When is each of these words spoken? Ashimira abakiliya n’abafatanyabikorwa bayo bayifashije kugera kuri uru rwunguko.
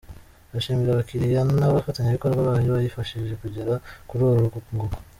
Ashimira 0.57 0.89
abakiliya 0.93 1.41
n’abafatanyabikorwa 1.59 2.39
bayo 2.47 2.69
bayifashije 2.75 3.33
kugera 3.41 3.73
kuri 4.07 4.21
uru 4.25 4.41
rwunguko. 4.49 4.97